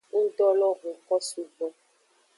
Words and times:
Ngdo 0.21 0.47
lo 0.59 0.69
huko 0.81 1.13
sugbo. 1.27 1.65